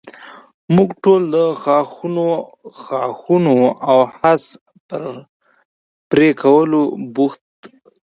[0.75, 1.37] موږ ټول د
[2.83, 3.55] ښاخونو
[3.89, 4.43] او خس
[4.87, 5.03] پر
[6.09, 6.81] پرې کولو
[7.15, 7.69] بوخت شو.